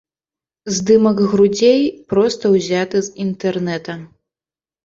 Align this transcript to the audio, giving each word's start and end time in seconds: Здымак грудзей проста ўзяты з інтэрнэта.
Здымак 0.77 1.19
грудзей 1.33 1.83
проста 2.13 2.51
ўзяты 2.55 2.97
з 3.09 3.15
інтэрнэта. 3.27 4.01